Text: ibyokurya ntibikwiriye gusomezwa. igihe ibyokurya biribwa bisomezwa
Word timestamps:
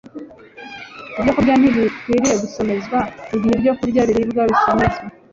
ibyokurya 1.19 1.53
ntibikwiriye 1.57 2.35
gusomezwa. 2.43 2.97
igihe 3.35 3.53
ibyokurya 3.55 4.01
biribwa 4.09 4.41
bisomezwa 4.51 5.03